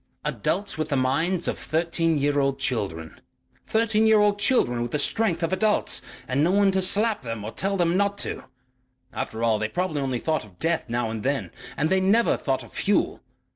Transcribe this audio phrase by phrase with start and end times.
[0.25, 3.21] "Adults with the minds of thirteen year old children.
[3.67, 7.43] Thirteen year old children with the strength of adults and no one to slap them
[7.45, 8.45] or tell them not to....
[9.13, 11.51] After all, they probably only thought of death now and then.
[11.77, 13.21] And they never thought of fuel.